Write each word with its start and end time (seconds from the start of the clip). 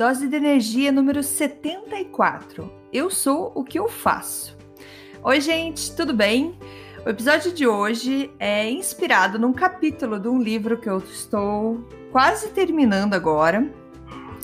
Dose 0.00 0.28
de 0.28 0.34
energia 0.34 0.90
número 0.90 1.22
74. 1.22 2.72
Eu 2.90 3.10
sou 3.10 3.52
o 3.54 3.62
que 3.62 3.78
eu 3.78 3.86
faço. 3.86 4.56
Oi, 5.22 5.42
gente, 5.42 5.94
tudo 5.94 6.14
bem? 6.14 6.58
O 7.04 7.10
episódio 7.10 7.52
de 7.52 7.66
hoje 7.66 8.30
é 8.38 8.70
inspirado 8.70 9.38
num 9.38 9.52
capítulo 9.52 10.18
de 10.18 10.26
um 10.26 10.40
livro 10.40 10.78
que 10.78 10.88
eu 10.88 10.96
estou 11.00 11.86
quase 12.10 12.48
terminando 12.48 13.12
agora. 13.12 13.70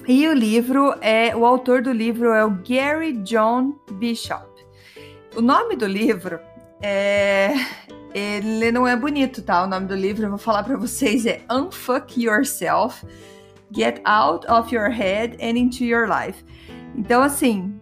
E 0.06 0.28
o 0.28 0.34
livro 0.34 0.94
é 1.00 1.34
o 1.34 1.46
autor 1.46 1.80
do 1.80 1.90
livro 1.90 2.34
é 2.34 2.44
o 2.44 2.50
Gary 2.50 3.14
John 3.22 3.78
Bishop. 3.92 4.46
O 5.34 5.40
nome 5.40 5.74
do 5.74 5.86
livro 5.86 6.38
é 6.82 7.54
ele 8.12 8.70
não 8.70 8.86
é 8.86 8.94
bonito, 8.94 9.40
tá? 9.40 9.64
O 9.64 9.66
nome 9.66 9.86
do 9.86 9.94
livro 9.94 10.26
eu 10.26 10.28
vou 10.28 10.38
falar 10.38 10.64
para 10.64 10.76
vocês 10.76 11.24
é 11.24 11.40
Unfuck 11.50 12.22
Yourself 12.22 13.06
Get 13.72 14.00
out 14.04 14.46
of 14.48 14.74
your 14.74 14.90
head 14.90 15.36
and 15.40 15.58
into 15.58 15.84
your 15.84 16.08
life. 16.08 16.44
Então, 16.94 17.22
assim, 17.22 17.78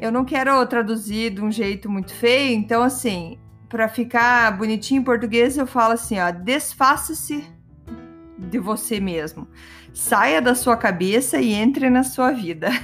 eu 0.00 0.10
não 0.10 0.24
quero 0.24 0.64
traduzir 0.66 1.30
de 1.30 1.40
um 1.40 1.50
jeito 1.50 1.90
muito 1.90 2.14
feio, 2.14 2.56
então, 2.56 2.82
assim, 2.82 3.38
para 3.68 3.88
ficar 3.88 4.56
bonitinho 4.56 5.00
em 5.00 5.04
português, 5.04 5.56
eu 5.56 5.66
falo 5.66 5.94
assim, 5.94 6.18
ó, 6.20 6.30
desfaça-se 6.30 7.44
de 8.38 8.58
você 8.58 9.00
mesmo. 9.00 9.48
Saia 9.92 10.40
da 10.40 10.54
sua 10.54 10.76
cabeça 10.76 11.40
e 11.40 11.52
entre 11.52 11.90
na 11.90 12.02
sua 12.02 12.32
vida. 12.32 12.68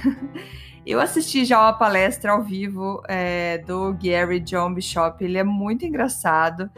Eu 0.85 0.99
assisti 0.99 1.45
já 1.45 1.59
uma 1.61 1.73
palestra 1.73 2.31
ao 2.31 2.41
vivo 2.41 3.03
é, 3.07 3.59
do 3.59 3.93
Gary 3.93 4.39
John 4.39 4.73
Bishop, 4.73 5.23
ele 5.23 5.37
é 5.37 5.43
muito 5.43 5.85
engraçado. 5.85 6.69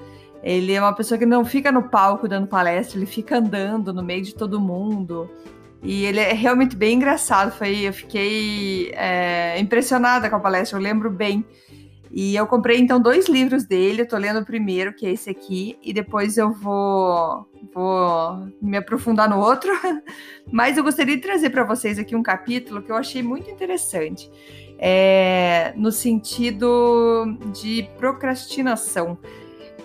Ele 0.44 0.73
é 0.73 0.81
uma 0.81 0.94
pessoa 0.94 1.17
que 1.17 1.25
não 1.25 1.45
fica 1.45 1.71
no 1.71 1.83
palco 1.83 2.27
dando 2.27 2.45
palestra, 2.45 2.99
ele 2.99 3.05
fica 3.05 3.38
andando 3.38 3.94
no 3.94 4.03
meio 4.03 4.21
de 4.21 4.35
todo 4.35 4.59
mundo. 4.59 5.29
E 5.84 6.06
ele 6.06 6.22
é 6.22 6.31
realmente 6.31 6.76
bem 6.78 6.95
engraçado. 6.95 7.52
Foi, 7.52 7.81
eu 7.81 7.94
fiquei 7.94 8.92
é, 8.95 9.59
impressionada 9.59 10.30
com 10.30 10.38
a 10.38 10.40
palestra, 10.40 10.80
eu 10.80 10.81
lembro 10.81 11.12
bem. 11.12 11.45
E 12.09 12.36
eu 12.36 12.48
comprei 12.48 12.80
então 12.80 13.02
dois 13.02 13.28
livros 13.28 13.66
dele. 13.66 14.03
Eu 14.03 14.08
tô 14.08 14.16
lendo 14.17 14.40
o 14.40 14.45
primeiro, 14.45 14.94
que 14.94 15.06
é 15.06 15.12
esse 15.12 15.30
aqui, 15.30 15.78
e 15.81 15.92
depois 15.92 16.38
eu 16.38 16.53
vou, 16.53 17.45
vou 17.73 18.48
me 18.62 18.78
aprofundar 18.78 19.30
no 19.30 19.40
outro. 19.40 19.72
Mas 20.50 20.78
eu 20.78 20.84
gostaria 20.84 21.17
de 21.17 21.22
trazer 21.22 21.50
para 21.50 21.66
vocês 21.66 22.00
aqui 22.00 22.16
um 22.16 22.23
capítulo 22.23 22.81
que 22.81 22.92
eu 22.92 22.95
achei 22.95 23.22
muito 23.22 23.50
interessante. 23.50 24.31
É, 24.80 25.73
no 25.75 25.92
sentido 25.92 27.38
de 27.52 27.90
procrastinação. 27.97 29.18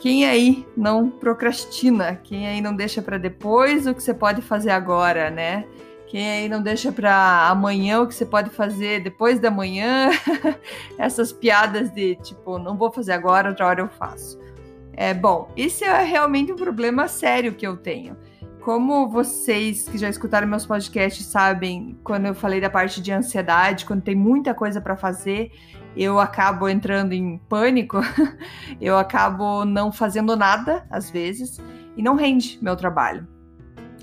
Quem 0.00 0.26
aí 0.26 0.64
não 0.76 1.10
procrastina? 1.10 2.20
Quem 2.22 2.46
aí 2.46 2.60
não 2.60 2.74
deixa 2.74 3.02
para 3.02 3.18
depois 3.18 3.86
o 3.86 3.94
que 3.94 4.02
você 4.02 4.14
pode 4.14 4.42
fazer 4.42 4.70
agora, 4.70 5.28
né? 5.30 5.66
Quem 6.08 6.48
não 6.48 6.62
deixa 6.62 6.90
para 6.90 7.48
amanhã 7.48 8.00
o 8.00 8.06
que 8.06 8.14
você 8.14 8.24
pode 8.24 8.48
fazer 8.48 9.02
depois 9.02 9.38
da 9.38 9.50
manhã? 9.50 10.08
Essas 10.98 11.30
piadas 11.32 11.90
de 11.90 12.16
tipo, 12.16 12.58
não 12.58 12.78
vou 12.78 12.90
fazer 12.90 13.12
agora, 13.12 13.50
outra 13.50 13.66
hora 13.66 13.80
eu 13.82 13.88
faço. 13.88 14.38
É 14.94 15.12
bom, 15.12 15.52
isso 15.54 15.84
é 15.84 16.02
realmente 16.02 16.50
um 16.50 16.56
problema 16.56 17.06
sério 17.08 17.54
que 17.54 17.66
eu 17.66 17.76
tenho. 17.76 18.16
Como 18.62 19.08
vocês 19.08 19.86
que 19.86 19.98
já 19.98 20.08
escutaram 20.08 20.48
meus 20.48 20.64
podcasts 20.64 21.26
sabem, 21.26 21.98
quando 22.02 22.26
eu 22.26 22.34
falei 22.34 22.60
da 22.60 22.70
parte 22.70 23.02
de 23.02 23.12
ansiedade, 23.12 23.84
quando 23.84 24.02
tem 24.02 24.16
muita 24.16 24.54
coisa 24.54 24.80
para 24.80 24.96
fazer, 24.96 25.52
eu 25.94 26.18
acabo 26.18 26.68
entrando 26.70 27.12
em 27.12 27.36
pânico, 27.36 27.98
eu 28.80 28.96
acabo 28.96 29.64
não 29.66 29.92
fazendo 29.92 30.34
nada 30.34 30.86
às 30.90 31.10
vezes 31.10 31.60
e 31.96 32.02
não 32.02 32.14
rende 32.14 32.58
meu 32.62 32.74
trabalho. 32.74 33.26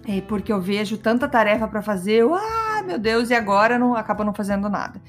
É 0.08 0.22
porque 0.22 0.54
eu 0.54 0.62
vejo 0.62 0.98
tanta 0.98 1.28
tarefa 1.28 1.68
para 1.68 1.82
fazer, 1.82 2.18
eu, 2.22 2.36
ah, 2.36 2.84
meu 2.86 3.00
Deus, 3.00 3.30
e 3.30 3.34
agora 3.34 3.80
não 3.80 3.96
acaba 3.96 4.24
não 4.24 4.34
fazendo 4.34 4.70
nada. 4.70 5.02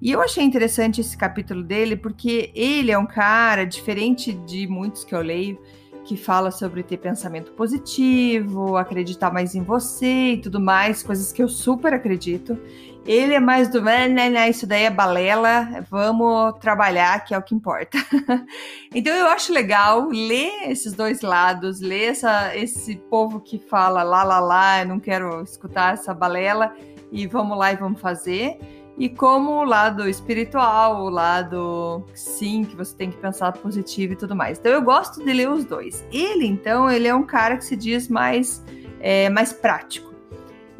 E 0.00 0.10
eu 0.10 0.20
achei 0.20 0.44
interessante 0.44 1.00
esse 1.00 1.16
capítulo 1.16 1.62
dele 1.62 1.96
porque 1.96 2.50
ele 2.54 2.90
é 2.90 2.98
um 2.98 3.06
cara 3.06 3.64
diferente 3.64 4.32
de 4.32 4.66
muitos 4.66 5.04
que 5.04 5.14
eu 5.14 5.20
leio 5.20 5.58
que 6.04 6.16
fala 6.16 6.50
sobre 6.50 6.82
ter 6.82 6.96
pensamento 6.96 7.52
positivo, 7.52 8.76
acreditar 8.76 9.32
mais 9.32 9.54
em 9.54 9.62
você 9.62 10.32
e 10.32 10.36
tudo 10.38 10.60
mais, 10.60 11.02
coisas 11.02 11.32
que 11.32 11.42
eu 11.42 11.48
super 11.48 11.94
acredito. 11.94 12.58
Ele 13.04 13.34
é 13.34 13.40
mais 13.40 13.68
do, 13.68 13.82
né, 13.82 14.06
né, 14.06 14.30
né, 14.30 14.48
isso 14.48 14.64
daí 14.64 14.84
é 14.84 14.90
balela, 14.90 15.84
vamos 15.90 16.56
trabalhar, 16.60 17.24
que 17.24 17.34
é 17.34 17.38
o 17.38 17.42
que 17.42 17.54
importa. 17.54 17.98
então 18.94 19.12
eu 19.12 19.26
acho 19.26 19.52
legal 19.52 20.08
ler 20.08 20.70
esses 20.70 20.92
dois 20.92 21.20
lados, 21.20 21.80
ler 21.80 22.10
essa, 22.10 22.56
esse 22.56 22.96
povo 23.10 23.40
que 23.40 23.58
fala 23.58 24.04
lá, 24.04 24.22
lá, 24.22 24.38
lá, 24.38 24.84
não 24.84 25.00
quero 25.00 25.42
escutar 25.42 25.94
essa 25.94 26.14
balela, 26.14 26.72
e 27.10 27.26
vamos 27.26 27.58
lá 27.58 27.72
e 27.72 27.76
vamos 27.76 28.00
fazer. 28.00 28.58
E 28.96 29.08
como 29.08 29.52
o 29.52 29.64
lado 29.64 30.08
espiritual, 30.08 31.02
o 31.02 31.08
lado 31.08 32.04
sim, 32.14 32.62
que 32.64 32.76
você 32.76 32.94
tem 32.96 33.10
que 33.10 33.16
pensar 33.16 33.52
positivo 33.52 34.12
e 34.12 34.16
tudo 34.16 34.36
mais. 34.36 34.58
Então 34.58 34.70
eu 34.70 34.82
gosto 34.82 35.24
de 35.24 35.32
ler 35.32 35.48
os 35.48 35.64
dois. 35.64 36.04
Ele, 36.12 36.46
então, 36.46 36.90
ele 36.90 37.08
é 37.08 37.14
um 37.14 37.24
cara 37.24 37.56
que 37.56 37.64
se 37.64 37.74
diz 37.74 38.08
mais, 38.08 38.62
é, 39.00 39.28
mais 39.30 39.52
prático. 39.52 40.11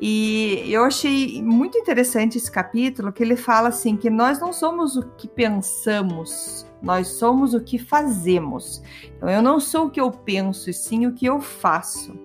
E 0.05 0.65
eu 0.67 0.83
achei 0.83 1.41
muito 1.41 1.79
interessante 1.79 2.37
esse 2.37 2.51
capítulo 2.51 3.13
que 3.13 3.23
ele 3.23 3.37
fala 3.37 3.69
assim 3.69 3.97
que 3.97 4.11
nós 4.11 4.41
não 4.41 4.53
somos 4.53 4.97
o 4.97 5.03
que 5.11 5.29
pensamos, 5.29 6.67
nós 6.83 7.07
somos 7.07 7.55
o 7.55 7.61
que 7.61 7.79
fazemos. 7.79 8.83
Então 9.17 9.31
eu 9.31 9.41
não 9.41 9.61
sou 9.61 9.87
o 9.87 9.91
que 9.91 10.01
eu 10.01 10.11
penso, 10.11 10.69
e 10.69 10.75
sim 10.75 11.07
o 11.07 11.13
que 11.13 11.27
eu 11.27 11.41
faço. 11.41 12.19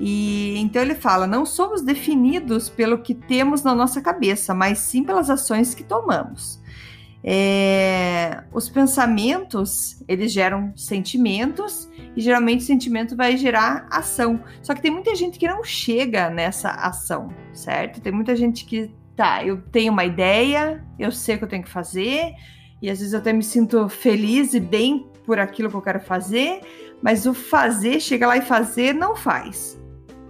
E 0.00 0.58
então 0.58 0.82
ele 0.82 0.96
fala: 0.96 1.28
não 1.28 1.46
somos 1.46 1.80
definidos 1.80 2.68
pelo 2.68 2.98
que 2.98 3.14
temos 3.14 3.62
na 3.62 3.72
nossa 3.72 4.00
cabeça, 4.00 4.52
mas 4.52 4.80
sim 4.80 5.04
pelas 5.04 5.30
ações 5.30 5.76
que 5.76 5.84
tomamos. 5.84 6.60
É, 7.28 8.44
os 8.52 8.68
pensamentos 8.68 10.00
eles 10.06 10.32
geram 10.32 10.72
sentimentos 10.76 11.90
e 12.14 12.20
geralmente 12.20 12.60
o 12.60 12.66
sentimento 12.66 13.16
vai 13.16 13.36
gerar 13.36 13.88
ação. 13.90 14.40
Só 14.62 14.72
que 14.72 14.80
tem 14.80 14.92
muita 14.92 15.12
gente 15.16 15.36
que 15.36 15.48
não 15.48 15.64
chega 15.64 16.30
nessa 16.30 16.70
ação, 16.70 17.28
certo? 17.52 18.00
Tem 18.00 18.12
muita 18.12 18.36
gente 18.36 18.64
que 18.64 18.92
tá, 19.16 19.44
eu 19.44 19.60
tenho 19.60 19.92
uma 19.92 20.04
ideia, 20.04 20.84
eu 20.96 21.10
sei 21.10 21.34
o 21.34 21.38
que 21.38 21.44
eu 21.44 21.48
tenho 21.48 21.64
que 21.64 21.68
fazer 21.68 22.32
e 22.80 22.88
às 22.88 23.00
vezes 23.00 23.12
eu 23.12 23.18
até 23.18 23.32
me 23.32 23.42
sinto 23.42 23.88
feliz 23.88 24.54
e 24.54 24.60
bem 24.60 25.10
por 25.24 25.40
aquilo 25.40 25.68
que 25.68 25.74
eu 25.74 25.82
quero 25.82 25.98
fazer, 25.98 26.60
mas 27.02 27.26
o 27.26 27.34
fazer, 27.34 27.98
chegar 27.98 28.28
lá 28.28 28.36
e 28.36 28.42
fazer, 28.42 28.94
não 28.94 29.16
faz. 29.16 29.76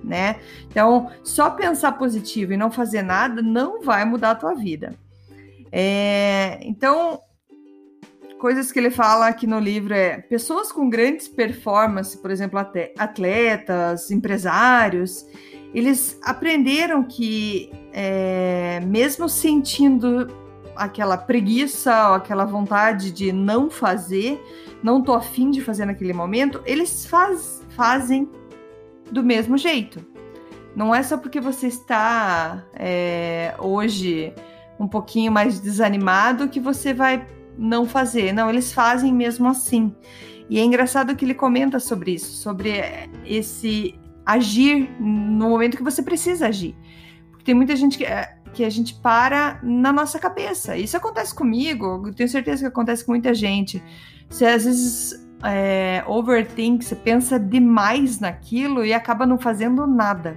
Né? 0.02 0.36
Então, 0.70 1.10
só 1.22 1.50
pensar 1.50 1.92
positivo 1.92 2.54
e 2.54 2.56
não 2.56 2.70
fazer 2.70 3.02
nada 3.02 3.42
não 3.42 3.82
vai 3.82 4.04
mudar 4.06 4.30
a 4.30 4.34
tua 4.36 4.54
vida. 4.54 4.94
É, 5.70 6.25
então, 6.62 7.20
coisas 8.38 8.70
que 8.70 8.78
ele 8.78 8.90
fala 8.90 9.28
aqui 9.28 9.46
no 9.46 9.58
livro 9.58 9.94
é 9.94 10.18
pessoas 10.18 10.70
com 10.70 10.88
grandes 10.88 11.28
performances, 11.28 12.14
por 12.16 12.30
exemplo, 12.30 12.58
atletas, 12.98 14.10
empresários, 14.10 15.26
eles 15.74 16.18
aprenderam 16.22 17.02
que 17.02 17.70
é, 17.92 18.80
mesmo 18.86 19.28
sentindo 19.28 20.28
aquela 20.76 21.16
preguiça 21.16 22.10
ou 22.10 22.14
aquela 22.14 22.44
vontade 22.44 23.10
de 23.10 23.32
não 23.32 23.70
fazer, 23.70 24.40
não 24.82 25.02
tô 25.02 25.14
afim 25.14 25.50
de 25.50 25.60
fazer 25.60 25.86
naquele 25.86 26.12
momento, 26.12 26.62
eles 26.66 27.06
faz, 27.06 27.62
fazem 27.70 28.28
do 29.10 29.22
mesmo 29.22 29.56
jeito. 29.56 30.04
Não 30.74 30.94
é 30.94 31.02
só 31.02 31.16
porque 31.16 31.40
você 31.40 31.68
está 31.68 32.64
é, 32.74 33.54
hoje 33.58 34.34
um 34.78 34.86
pouquinho 34.86 35.32
mais 35.32 35.58
desanimado 35.60 36.48
que 36.48 36.60
você 36.60 36.92
vai 36.92 37.26
não 37.58 37.86
fazer. 37.86 38.32
Não, 38.32 38.50
eles 38.50 38.72
fazem 38.72 39.12
mesmo 39.12 39.48
assim. 39.48 39.94
E 40.48 40.58
é 40.58 40.64
engraçado 40.64 41.14
que 41.16 41.24
ele 41.24 41.34
comenta 41.34 41.80
sobre 41.80 42.12
isso, 42.12 42.32
sobre 42.36 42.82
esse 43.24 43.94
agir 44.24 44.90
no 45.00 45.48
momento 45.48 45.76
que 45.76 45.82
você 45.82 46.02
precisa 46.02 46.48
agir. 46.48 46.76
Porque 47.30 47.44
tem 47.44 47.54
muita 47.54 47.74
gente 47.74 47.98
que, 47.98 48.04
é, 48.04 48.36
que 48.52 48.64
a 48.64 48.70
gente 48.70 48.94
para 48.94 49.58
na 49.62 49.92
nossa 49.92 50.18
cabeça. 50.18 50.76
Isso 50.76 50.96
acontece 50.96 51.34
comigo, 51.34 52.12
tenho 52.14 52.28
certeza 52.28 52.62
que 52.62 52.66
acontece 52.66 53.04
com 53.04 53.12
muita 53.12 53.34
gente. 53.34 53.82
Você 54.28 54.46
às 54.46 54.64
vezes 54.64 55.26
é, 55.42 56.04
overthink, 56.06 56.84
você 56.84 56.96
pensa 56.96 57.38
demais 57.38 58.20
naquilo 58.20 58.84
e 58.84 58.92
acaba 58.92 59.26
não 59.26 59.38
fazendo 59.38 59.86
nada. 59.86 60.36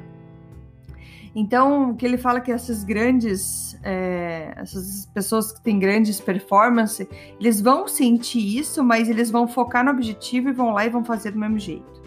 Então, 1.40 1.92
o 1.92 1.96
que 1.96 2.06
ele 2.06 2.18
fala 2.18 2.42
que 2.42 2.52
essas 2.52 2.84
grandes, 2.84 3.80
é, 3.82 4.54
essas 4.58 5.06
pessoas 5.14 5.54
que 5.54 5.62
têm 5.62 5.80
grandes 5.80 6.20
performances, 6.20 7.08
eles 7.40 7.62
vão 7.62 7.88
sentir 7.88 8.60
isso, 8.60 8.84
mas 8.84 9.08
eles 9.08 9.32
vão 9.32 9.48
focar 9.48 9.86
no 9.86 9.92
objetivo 9.92 10.50
e 10.50 10.52
vão 10.52 10.72
lá 10.72 10.86
e 10.86 10.90
vão 10.90 11.02
fazer 11.02 11.32
do 11.32 11.40
mesmo 11.40 11.58
jeito. 11.58 12.00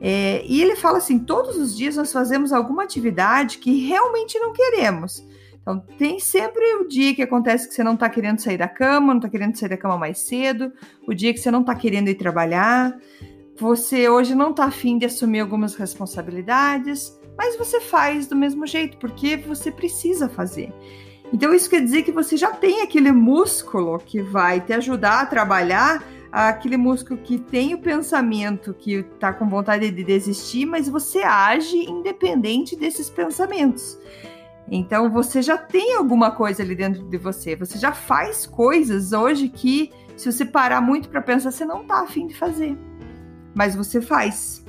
É, 0.00 0.44
e 0.46 0.62
ele 0.62 0.76
fala 0.76 0.98
assim: 0.98 1.18
todos 1.18 1.56
os 1.56 1.76
dias 1.76 1.96
nós 1.96 2.12
fazemos 2.12 2.52
alguma 2.52 2.84
atividade 2.84 3.58
que 3.58 3.84
realmente 3.84 4.38
não 4.38 4.52
queremos. 4.52 5.26
Então, 5.60 5.80
tem 5.98 6.20
sempre 6.20 6.62
o 6.76 6.86
dia 6.86 7.16
que 7.16 7.22
acontece 7.22 7.66
que 7.66 7.74
você 7.74 7.82
não 7.82 7.94
está 7.94 8.08
querendo 8.08 8.38
sair 8.38 8.58
da 8.58 8.68
cama, 8.68 9.08
não 9.08 9.16
está 9.16 9.28
querendo 9.28 9.56
sair 9.56 9.70
da 9.70 9.76
cama 9.76 9.98
mais 9.98 10.18
cedo, 10.18 10.72
o 11.04 11.12
dia 11.12 11.34
que 11.34 11.40
você 11.40 11.50
não 11.50 11.62
está 11.62 11.74
querendo 11.74 12.06
ir 12.06 12.14
trabalhar, 12.14 12.96
você 13.58 14.08
hoje 14.08 14.36
não 14.36 14.50
está 14.50 14.66
afim 14.66 14.98
de 14.98 15.06
assumir 15.06 15.40
algumas 15.40 15.74
responsabilidades, 15.74 17.12
mas 17.36 17.56
você 17.56 17.80
faz 17.80 18.26
do 18.26 18.36
mesmo 18.36 18.66
jeito, 18.66 18.96
porque 18.98 19.36
você 19.36 19.70
precisa 19.70 20.28
fazer. 20.28 20.72
Então, 21.32 21.52
isso 21.52 21.68
quer 21.68 21.80
dizer 21.80 22.02
que 22.02 22.12
você 22.12 22.36
já 22.36 22.52
tem 22.52 22.82
aquele 22.82 23.10
músculo 23.10 23.98
que 23.98 24.22
vai 24.22 24.60
te 24.60 24.72
ajudar 24.72 25.20
a 25.22 25.26
trabalhar, 25.26 26.02
aquele 26.30 26.76
músculo 26.76 27.18
que 27.18 27.38
tem 27.38 27.74
o 27.74 27.78
pensamento 27.78 28.74
que 28.74 28.96
está 28.96 29.32
com 29.32 29.48
vontade 29.48 29.90
de 29.90 30.04
desistir, 30.04 30.66
mas 30.66 30.88
você 30.88 31.22
age 31.22 31.76
independente 31.76 32.76
desses 32.76 33.08
pensamentos. 33.10 33.98
Então 34.68 35.10
você 35.10 35.40
já 35.42 35.56
tem 35.56 35.94
alguma 35.94 36.30
coisa 36.30 36.62
ali 36.62 36.74
dentro 36.74 37.02
de 37.04 37.16
você, 37.16 37.54
você 37.54 37.78
já 37.78 37.92
faz 37.92 38.46
coisas 38.46 39.12
hoje 39.12 39.48
que, 39.48 39.92
se 40.16 40.30
você 40.30 40.44
parar 40.44 40.80
muito 40.80 41.08
para 41.08 41.22
pensar, 41.22 41.50
você 41.50 41.64
não 41.64 41.84
tá 41.84 42.00
afim 42.00 42.26
de 42.26 42.34
fazer. 42.34 42.76
Mas 43.54 43.74
você 43.74 44.00
faz. 44.00 44.64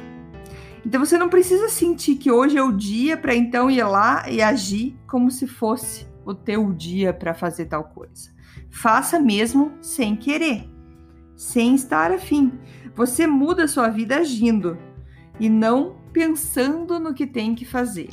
Então 0.88 1.06
você 1.06 1.18
não 1.18 1.28
precisa 1.28 1.68
sentir 1.68 2.16
que 2.16 2.32
hoje 2.32 2.58
é 2.58 2.64
o 2.64 2.72
dia 2.72 3.18
para 3.18 3.36
então 3.36 3.70
ir 3.70 3.84
lá 3.84 4.24
e 4.30 4.42
agir 4.42 4.98
como 5.06 5.30
se 5.30 5.46
fosse 5.46 6.08
o 6.26 6.34
teu 6.34 6.72
dia 6.72 7.14
para 7.14 7.34
fazer 7.34 7.66
tal 7.66 7.84
coisa. 7.84 8.30
Faça 8.70 9.20
mesmo 9.20 9.74
sem 9.82 10.16
querer, 10.16 10.70
sem 11.36 11.76
estar 11.76 12.10
afim. 12.10 12.54
Você 12.96 13.28
muda 13.28 13.66
a 13.66 13.68
sua 13.68 13.90
vida 13.90 14.16
agindo 14.16 14.78
e 15.38 15.50
não 15.50 15.98
pensando 16.14 17.02
no 17.02 17.14
que 17.14 17.28
tem 17.28 17.54
que 17.54 17.66
fazer. 17.66 18.08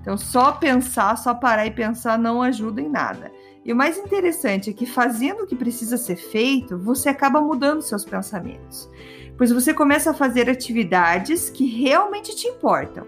Então, 0.00 0.18
só 0.18 0.50
pensar, 0.50 1.16
só 1.16 1.32
parar 1.32 1.66
e 1.66 1.70
pensar 1.70 2.18
não 2.18 2.42
ajuda 2.42 2.80
em 2.80 2.88
nada. 2.88 3.30
E 3.64 3.72
o 3.72 3.76
mais 3.76 3.98
interessante 3.98 4.70
é 4.70 4.72
que 4.72 4.84
fazendo 4.84 5.44
o 5.44 5.46
que 5.46 5.54
precisa 5.54 5.96
ser 5.96 6.16
feito, 6.16 6.76
você 6.76 7.08
acaba 7.08 7.40
mudando 7.40 7.82
seus 7.82 8.04
pensamentos. 8.04 8.90
Pois 9.36 9.50
você 9.50 9.74
começa 9.74 10.10
a 10.10 10.14
fazer 10.14 10.48
atividades 10.48 11.50
que 11.50 11.66
realmente 11.66 12.34
te 12.34 12.48
importam 12.48 13.06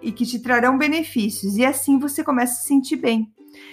e 0.00 0.12
que 0.12 0.24
te 0.24 0.38
trarão 0.38 0.78
benefícios, 0.78 1.56
e 1.56 1.64
assim 1.64 1.98
você 1.98 2.24
começa 2.24 2.54
a 2.54 2.56
se 2.56 2.68
sentir 2.68 2.96
bem. 2.96 3.30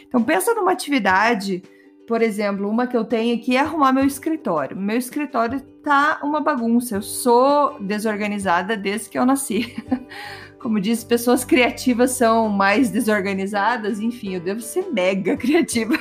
Então 0.07 0.21
pensa 0.23 0.53
numa 0.53 0.71
atividade, 0.71 1.63
por 2.07 2.21
exemplo, 2.21 2.69
uma 2.69 2.87
que 2.87 2.97
eu 2.97 3.05
tenho 3.05 3.35
aqui 3.35 3.55
é 3.55 3.59
arrumar 3.59 3.93
meu 3.93 4.05
escritório. 4.05 4.75
Meu 4.75 4.97
escritório 4.97 5.61
tá 5.83 6.19
uma 6.23 6.41
bagunça. 6.41 6.95
Eu 6.95 7.01
sou 7.01 7.79
desorganizada 7.79 8.75
desde 8.75 9.09
que 9.09 9.19
eu 9.19 9.25
nasci. 9.25 9.75
como 10.59 10.79
diz, 10.79 11.03
pessoas 11.03 11.45
criativas 11.45 12.11
são 12.11 12.49
mais 12.49 12.89
desorganizadas, 12.89 13.99
enfim, 13.99 14.35
eu 14.35 14.39
devo 14.39 14.61
ser 14.61 14.87
mega 14.91 15.35
criativa. 15.37 15.95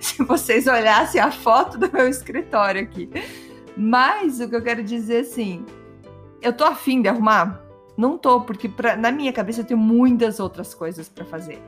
Se 0.00 0.22
vocês 0.22 0.66
olhassem 0.66 1.20
a 1.20 1.30
foto 1.30 1.76
do 1.76 1.90
meu 1.92 2.08
escritório 2.08 2.82
aqui. 2.82 3.10
Mas 3.78 4.40
o 4.40 4.48
que 4.48 4.56
eu 4.56 4.62
quero 4.62 4.82
dizer 4.82 5.20
assim, 5.20 5.64
eu 6.42 6.52
tô 6.52 6.64
afim 6.64 7.00
de 7.00 7.08
arrumar? 7.08 7.62
Não 7.96 8.18
tô, 8.18 8.40
porque 8.40 8.68
pra, 8.68 8.96
na 8.96 9.12
minha 9.12 9.32
cabeça 9.32 9.60
eu 9.60 9.64
tenho 9.64 9.78
muitas 9.78 10.40
outras 10.40 10.74
coisas 10.74 11.08
para 11.08 11.24
fazer. 11.24 11.62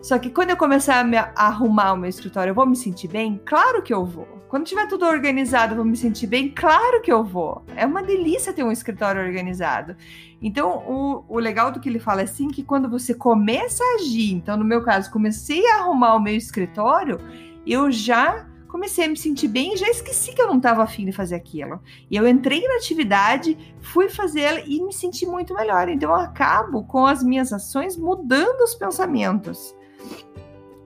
Só 0.00 0.16
que 0.18 0.30
quando 0.30 0.50
eu 0.50 0.56
começar 0.56 1.00
a, 1.00 1.04
me, 1.04 1.16
a 1.16 1.32
arrumar 1.34 1.92
o 1.92 1.96
meu 1.96 2.08
escritório, 2.08 2.52
eu 2.52 2.54
vou 2.54 2.66
me 2.66 2.76
sentir 2.76 3.08
bem? 3.08 3.40
Claro 3.44 3.82
que 3.82 3.92
eu 3.92 4.04
vou. 4.04 4.26
Quando 4.48 4.64
tiver 4.64 4.86
tudo 4.86 5.04
organizado, 5.04 5.72
eu 5.72 5.76
vou 5.76 5.84
me 5.84 5.96
sentir 5.96 6.28
bem? 6.28 6.48
Claro 6.48 7.02
que 7.02 7.12
eu 7.12 7.24
vou. 7.24 7.64
É 7.76 7.84
uma 7.84 8.02
delícia 8.02 8.52
ter 8.52 8.62
um 8.62 8.72
escritório 8.72 9.20
organizado. 9.20 9.96
Então, 10.40 10.84
o, 10.88 11.24
o 11.28 11.38
legal 11.38 11.70
do 11.70 11.80
que 11.80 11.88
ele 11.88 11.98
fala 11.98 12.20
é 12.20 12.24
assim 12.24 12.48
que 12.48 12.62
quando 12.62 12.88
você 12.88 13.12
começa 13.12 13.84
a 13.84 13.96
agir, 13.96 14.32
então 14.32 14.56
no 14.56 14.64
meu 14.64 14.82
caso, 14.82 15.10
comecei 15.10 15.66
a 15.68 15.80
arrumar 15.80 16.14
o 16.14 16.20
meu 16.20 16.34
escritório, 16.34 17.20
eu 17.66 17.92
já 17.92 18.46
comecei 18.70 19.04
a 19.04 19.08
me 19.08 19.16
sentir 19.16 19.48
bem 19.48 19.74
e 19.74 19.76
já 19.76 19.88
esqueci 19.88 20.32
que 20.32 20.40
eu 20.40 20.46
não 20.46 20.56
estava 20.56 20.82
afim 20.82 21.04
de 21.04 21.12
fazer 21.12 21.34
aquilo. 21.34 21.80
E 22.10 22.16
eu 22.16 22.26
entrei 22.26 22.66
na 22.66 22.76
atividade, 22.76 23.56
fui 23.80 24.08
fazer 24.08 24.40
ela 24.40 24.60
e 24.60 24.80
me 24.82 24.92
senti 24.92 25.26
muito 25.26 25.54
melhor. 25.54 25.88
Então 25.88 26.10
eu 26.10 26.16
acabo 26.16 26.84
com 26.84 27.04
as 27.04 27.22
minhas 27.22 27.52
ações 27.52 27.96
mudando 27.96 28.62
os 28.62 28.74
pensamentos. 28.74 29.74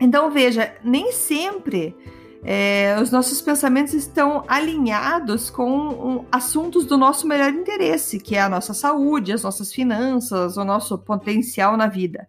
Então 0.00 0.30
veja, 0.30 0.74
nem 0.82 1.12
sempre 1.12 1.94
é, 2.42 2.98
os 3.00 3.10
nossos 3.10 3.40
pensamentos 3.40 3.94
estão 3.94 4.44
alinhados 4.46 5.48
com 5.48 5.70
um, 5.70 6.24
assuntos 6.30 6.84
do 6.84 6.98
nosso 6.98 7.26
melhor 7.26 7.50
interesse, 7.50 8.20
que 8.20 8.36
é 8.36 8.42
a 8.42 8.50
nossa 8.50 8.74
saúde, 8.74 9.32
as 9.32 9.42
nossas 9.42 9.72
finanças, 9.72 10.58
o 10.58 10.64
nosso 10.64 10.98
potencial 10.98 11.74
na 11.76 11.86
vida. 11.86 12.28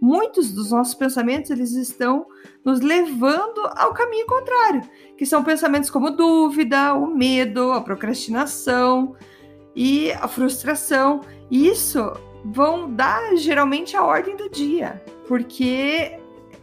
Muitos 0.00 0.52
dos 0.52 0.70
nossos 0.70 0.94
pensamentos 0.94 1.50
eles 1.50 1.72
estão 1.72 2.26
nos 2.64 2.80
levando 2.80 3.60
ao 3.76 3.94
caminho 3.94 4.26
contrário, 4.26 4.82
que 5.16 5.24
são 5.24 5.42
pensamentos 5.42 5.90
como 5.90 6.10
dúvida, 6.10 6.94
o 6.94 7.06
medo, 7.06 7.72
a 7.72 7.80
procrastinação 7.80 9.16
e 9.74 10.12
a 10.12 10.28
frustração. 10.28 11.20
Isso 11.50 12.12
vão 12.44 12.92
dar 12.92 13.36
geralmente 13.36 13.96
a 13.96 14.04
ordem 14.04 14.36
do 14.36 14.50
dia, 14.50 15.02
porque 15.26 16.18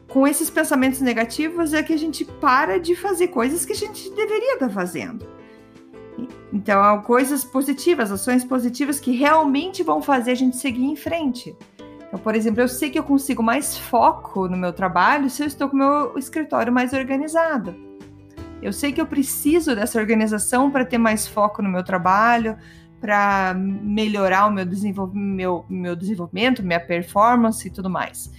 com 0.08 0.28
esses 0.28 0.50
pensamentos 0.50 1.02
negativos 1.02 1.74
é 1.74 1.82
que 1.82 1.94
a 1.94 1.98
gente 1.98 2.24
para 2.24 2.80
de 2.80 2.96
fazer 2.96 3.30
coisas 3.30 3.66
que 3.66 3.74
a 3.74 3.76
gente 3.76 4.10
deveria 4.12 4.54
estar 4.54 4.70
fazendo. 4.70 5.26
Então, 6.54 7.02
coisas 7.02 7.44
positivas, 7.44 8.12
ações 8.12 8.46
positivas 8.46 9.00
que 9.00 9.12
realmente 9.12 9.82
vão 9.82 10.04
fazer 10.04 10.32
a 10.32 10.36
gente 10.36 10.56
seguir 10.58 10.86
em 10.86 10.96
frente. 10.96 11.56
Então, 12.14 12.22
por 12.22 12.36
exemplo, 12.36 12.62
eu 12.62 12.68
sei 12.68 12.92
que 12.92 13.00
eu 13.00 13.04
consigo 13.04 13.42
mais 13.42 13.76
foco 13.76 14.48
no 14.48 14.56
meu 14.56 14.72
trabalho 14.72 15.32
se 15.32 15.42
eu 15.42 15.48
estou 15.48 15.68
com 15.68 15.76
o 15.76 15.80
meu 15.80 16.16
escritório 16.16 16.72
mais 16.72 16.94
organizado. 16.94 17.76
Eu 18.62 18.72
sei 18.72 18.92
que 18.92 19.02
eu 19.02 19.08
preciso 19.08 19.76
dessa 19.76 20.00
organização 20.00 20.70
para 20.70 20.86
ter 20.86 21.00
mais 21.00 21.28
foco 21.28 21.64
no 21.64 21.70
meu 21.70 21.84
trabalho, 21.84 22.56
para 23.02 23.56
melhorar 23.56 24.46
o 24.46 24.52
meu, 24.52 24.64
desenvol 24.64 25.10
meu, 25.12 25.66
meu 25.68 25.96
desenvolvimento, 25.96 26.62
minha 26.62 26.80
performance 26.80 27.68
e 27.68 27.72
tudo 27.72 27.90
mais. 27.90 28.32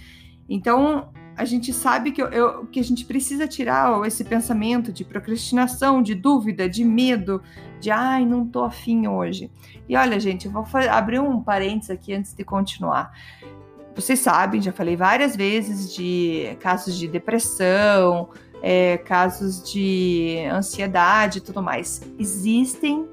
Então, 0.47 1.09
a 1.35 1.43
gente 1.43 1.73
sabe 1.73 2.13
que, 2.13 2.21
eu, 2.21 2.29
eu, 2.29 2.65
que 2.67 2.79
a 2.79 2.83
gente 2.83 3.03
precisa 3.03 3.45
tirar 3.45 4.01
esse 4.07 4.23
pensamento 4.23 4.93
de 4.93 5.03
procrastinação, 5.03 6.01
de 6.01 6.15
dúvida, 6.15 6.69
de 6.69 6.85
medo, 6.85 7.41
de 7.81 7.91
ai, 7.91 8.25
não 8.25 8.47
tô 8.47 8.63
afim 8.63 9.05
hoje. 9.05 9.51
E 9.89 9.97
olha, 9.97 10.17
gente, 10.17 10.45
eu 10.45 10.51
vou 10.51 10.65
abrir 10.89 11.19
um 11.19 11.41
parênteses 11.41 11.89
aqui 11.89 12.13
antes 12.13 12.33
de 12.33 12.45
continuar. 12.45 13.11
Vocês 13.95 14.19
sabem, 14.19 14.61
já 14.61 14.73
falei 14.73 14.95
várias 14.97 15.35
vezes 15.35 15.93
de 15.93 16.57
casos 16.59 16.97
de 16.97 17.07
depressão, 17.07 18.29
é, 18.61 18.97
casos 18.97 19.63
de 19.63 20.37
ansiedade 20.51 21.37
e 21.37 21.41
tudo 21.41 21.63
mais. 21.63 22.01
Existem, 22.19 23.07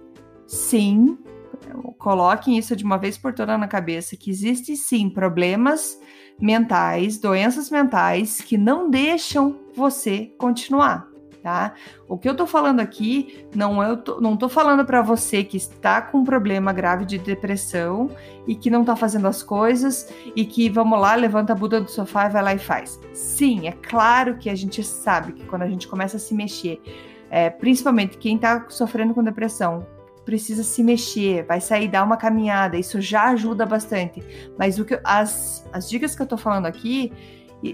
sim, 0.46 1.16
coloquem 1.98 2.58
isso 2.58 2.74
de 2.74 2.84
uma 2.84 2.98
vez 2.98 3.16
por 3.16 3.32
todas 3.32 3.58
na 3.60 3.68
cabeça, 3.68 4.16
que 4.16 4.28
existem 4.28 4.74
sim 4.74 5.08
problemas 5.08 6.00
mentais, 6.40 7.18
doenças 7.18 7.70
mentais 7.70 8.40
que 8.40 8.58
não 8.58 8.90
deixam 8.90 9.60
você 9.74 10.34
continuar, 10.36 11.06
tá? 11.42 11.74
O 12.08 12.16
que 12.16 12.28
eu 12.28 12.36
tô 12.36 12.46
falando 12.46 12.80
aqui 12.80 13.46
não 13.54 13.82
eu 13.82 13.96
tô, 13.96 14.20
não 14.20 14.36
tô 14.36 14.48
falando 14.48 14.84
para 14.84 15.02
você 15.02 15.42
que 15.42 15.56
está 15.56 16.00
com 16.00 16.18
um 16.18 16.24
problema 16.24 16.72
grave 16.72 17.04
de 17.04 17.18
depressão 17.18 18.10
e 18.46 18.54
que 18.54 18.70
não 18.70 18.84
tá 18.84 18.94
fazendo 18.94 19.26
as 19.26 19.42
coisas 19.42 20.12
e 20.36 20.44
que 20.44 20.70
vamos 20.70 20.98
lá, 21.00 21.14
levanta 21.14 21.52
a 21.52 21.56
Buda 21.56 21.80
do 21.80 21.90
sofá 21.90 22.26
e 22.26 22.30
vai 22.30 22.42
lá 22.42 22.54
e 22.54 22.58
faz. 22.58 23.00
Sim, 23.12 23.66
é 23.66 23.72
claro 23.72 24.36
que 24.38 24.48
a 24.48 24.54
gente 24.54 24.82
sabe 24.84 25.32
que 25.32 25.44
quando 25.44 25.62
a 25.62 25.68
gente 25.68 25.88
começa 25.88 26.16
a 26.16 26.20
se 26.20 26.34
mexer, 26.34 26.80
é, 27.30 27.50
principalmente 27.50 28.18
quem 28.18 28.36
está 28.36 28.66
sofrendo 28.68 29.14
com 29.14 29.22
depressão, 29.22 29.86
precisa 30.24 30.62
se 30.62 30.82
mexer, 30.82 31.44
vai 31.44 31.60
sair 31.60 31.88
dar 31.88 32.04
uma 32.04 32.16
caminhada, 32.16 32.76
isso 32.76 33.00
já 33.00 33.30
ajuda 33.30 33.66
bastante. 33.66 34.22
Mas 34.58 34.78
o 34.78 34.84
que 34.84 35.00
as, 35.02 35.68
as 35.72 35.88
dicas 35.88 36.14
que 36.14 36.22
eu 36.22 36.26
tô 36.26 36.36
falando 36.36 36.66
aqui, 36.66 37.12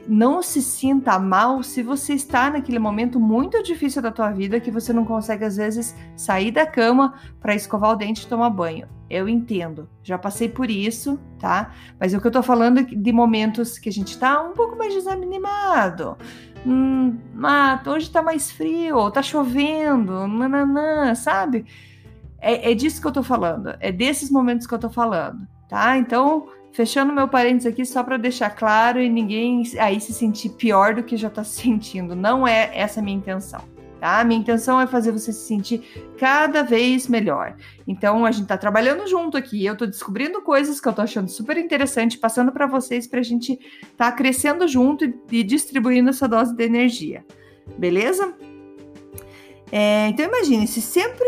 não 0.07 0.43
se 0.43 0.61
sinta 0.61 1.19
mal 1.19 1.63
se 1.63 1.83
você 1.83 2.13
está 2.13 2.51
naquele 2.51 2.79
momento 2.79 3.19
muito 3.19 3.63
difícil 3.63 4.03
da 4.03 4.13
tua 4.13 4.31
vida 4.31 4.61
que 4.61 4.71
você 4.71 4.93
não 4.93 5.05
consegue 5.05 5.45
às 5.45 5.57
vezes 5.57 5.97
sair 6.15 6.51
da 6.51 6.67
cama 6.67 7.15
para 7.41 7.55
escovar 7.55 7.93
o 7.93 7.97
dente 7.97 8.25
e 8.25 8.29
tomar 8.29 8.51
banho. 8.51 8.87
Eu 9.09 9.27
entendo, 9.27 9.89
já 10.03 10.19
passei 10.19 10.49
por 10.49 10.71
isso, 10.71 11.19
tá? 11.39 11.73
Mas 11.99 12.13
o 12.13 12.21
que 12.21 12.27
eu 12.27 12.31
tô 12.31 12.43
falando 12.43 12.81
é 12.81 12.83
de 12.83 13.13
momentos 13.13 13.79
que 13.79 13.89
a 13.89 13.93
gente 13.93 14.19
tá 14.19 14.43
um 14.43 14.53
pouco 14.53 14.77
mais 14.77 14.93
desanimado. 14.93 16.19
Hum, 16.67 17.17
ah, 17.43 17.81
hoje 17.87 18.11
tá 18.11 18.21
mais 18.21 18.51
frio, 18.51 19.11
tá 19.11 19.23
chovendo, 19.23 20.27
nananã, 20.27 21.15
sabe? 21.15 21.65
É, 22.39 22.73
é 22.73 22.75
disso 22.75 23.01
que 23.01 23.07
eu 23.07 23.13
tô 23.13 23.23
falando, 23.23 23.75
é 23.81 23.91
desses 23.91 24.31
momentos 24.31 24.67
que 24.67 24.75
eu 24.75 24.79
tô 24.79 24.91
falando, 24.91 25.49
tá? 25.69 25.97
Então, 25.97 26.47
fechando 26.79 27.13
meu 27.13 27.27
parênteses 27.27 27.67
aqui 27.67 27.85
só 27.85 28.05
para 28.05 28.17
deixar 28.17 28.51
claro 28.51 29.03
e 29.03 29.09
ninguém 29.09 29.65
aí 29.81 30.01
se 30.01 30.15
sentir 30.15 30.51
pior 30.51 30.95
do 30.95 31.03
que 31.03 31.17
já 31.17 31.29
tá 31.29 31.43
se 31.43 31.59
sentindo. 31.63 32.15
Não 32.15 32.47
é 32.47 32.71
essa 32.73 33.01
a 33.01 33.03
minha 33.03 33.19
intenção 33.19 33.61
tá? 33.99 34.23
Minha 34.23 34.39
intenção 34.39 34.81
é 34.81 34.87
fazer 34.87 35.11
você 35.11 35.33
se 35.33 35.45
sentir 35.45 35.83
cada 36.17 36.63
vez 36.63 37.09
melhor. 37.09 37.57
Então 37.85 38.25
a 38.25 38.31
gente 38.31 38.47
tá 38.47 38.57
trabalhando 38.57 39.09
junto 39.09 39.37
aqui, 39.37 39.67
eu 39.67 39.77
tô 39.77 39.87
descobrindo 39.87 40.41
coisas 40.41 40.81
que 40.81 40.87
eu 40.87 40.93
tô 40.93 41.03
achando 41.03 41.29
super 41.29 41.57
interessante, 41.57 42.17
passando 42.17 42.53
para 42.53 42.65
vocês 42.65 43.09
pra 43.09 43.23
gente 43.23 43.59
tá 43.97 44.13
crescendo 44.13 44.69
junto 44.69 45.05
e, 45.05 45.15
e 45.33 45.43
distribuindo 45.43 46.11
essa 46.11 46.29
dose 46.29 46.55
de 46.55 46.63
energia. 46.63 47.27
Beleza? 47.77 48.33
É, 49.73 50.07
então 50.07 50.25
imagine, 50.25 50.69
se 50.69 50.81
sempre 50.81 51.27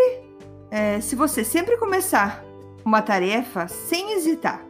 é, 0.70 1.00
se 1.00 1.16
você 1.16 1.42
sempre 1.42 1.76
começar 1.76 2.44
uma 2.84 3.02
tarefa 3.02 3.66
sem 3.66 4.12
hesitar, 4.12 4.69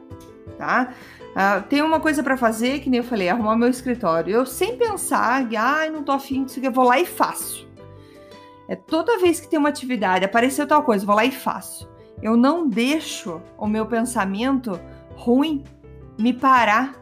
tá? 0.50 0.92
Uh, 1.30 1.62
tem 1.69 1.83
uma 1.83 2.00
coisa 2.00 2.23
para 2.23 2.37
fazer, 2.37 2.80
que 2.80 2.90
nem 2.90 2.99
eu 2.99 3.04
falei, 3.04 3.28
arrumar 3.28 3.57
meu 3.57 3.69
escritório. 3.69 4.35
Eu 4.35 4.47
sem 4.47 4.76
pensar, 4.76 5.47
ai, 5.47 5.57
ah, 5.57 5.90
não 5.90 6.02
tô 6.02 6.12
afim 6.12 6.45
disso, 6.45 6.61
eu 6.62 6.73
vou 6.73 6.85
lá 6.85 6.99
e 6.99 7.07
faço. 7.07 7.69
É 8.69 8.76
toda 8.76 9.19
vez 9.19 9.40
que 9.40 9.49
tem 9.49 9.59
uma 9.59 9.69
atividade, 9.69 10.25
apareceu 10.25 10.66
tal 10.66 10.83
coisa, 10.83 11.04
vou 11.07 11.16
lá 11.16 11.25
e 11.25 11.33
faço. 11.33 11.88
Eu 12.23 12.37
não 12.37 12.69
deixo 12.69 13.40
o 13.57 13.66
meu 13.66 13.87
pensamento 13.87 14.78
ruim 15.16 15.64
me 16.19 16.33
parar, 16.33 16.95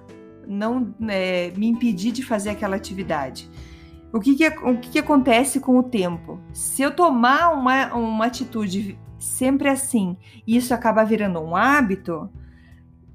não 0.47 0.95
é, 1.09 1.53
me 1.57 1.67
impedir 1.67 2.13
de 2.13 2.23
fazer 2.23 2.51
aquela 2.51 2.77
atividade. 2.77 3.51
O 4.13 4.21
que, 4.21 4.35
que, 4.35 4.47
o 4.47 4.79
que, 4.79 4.91
que 4.91 4.99
acontece 4.99 5.61
com 5.61 5.79
o 5.79 5.83
tempo? 5.83 6.41
Se 6.53 6.81
eu 6.81 6.91
tomar 6.91 7.51
uma, 7.53 7.95
uma 7.95 8.27
atitude 8.27 8.99
sempre 9.19 9.69
assim 9.69 10.17
e 10.47 10.57
isso 10.57 10.73
acaba 10.73 11.05
virando 11.05 11.41
um 11.41 11.55
hábito, 11.55 12.31